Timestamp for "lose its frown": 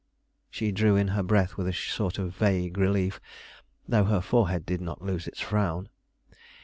5.03-5.89